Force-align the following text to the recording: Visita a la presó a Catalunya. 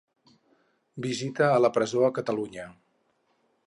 Visita 1.07 1.51
a 1.51 1.61
la 1.67 1.73
presó 1.77 2.05
a 2.09 2.13
Catalunya. 2.19 2.69